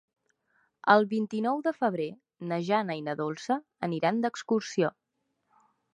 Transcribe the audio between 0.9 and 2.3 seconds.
El vint-i-nou de febrer